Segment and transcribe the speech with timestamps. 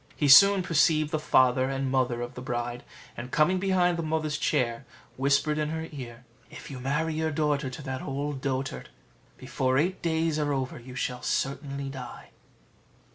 [0.15, 2.81] He soon perceived the father and mother of the bride;
[3.15, 4.83] and coming behind the mother's chair,
[5.15, 8.89] whispered in her ear, "If you marry your daughter to that old dotard,
[9.37, 12.31] before eight days are over you shall certainly die."